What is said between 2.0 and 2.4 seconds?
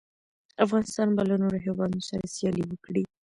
سره